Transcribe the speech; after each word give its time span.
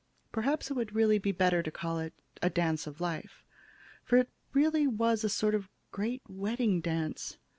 Perhaps 0.31 0.71
it 0.71 0.73
would 0.73 0.95
really 0.95 1.19
be 1.19 1.31
better 1.31 1.61
to 1.61 1.69
call 1.69 1.99
it 1.99 2.15
a 2.41 2.49
'dance 2.49 2.87
of 2.87 2.99
life,' 3.01 3.43
for 4.03 4.17
it 4.17 4.31
really 4.51 4.87
was 4.87 5.31
sort 5.31 5.53
of 5.53 5.65
a 5.65 5.69
great 5.91 6.23
wedding 6.27 6.79
dance. 6.81 7.37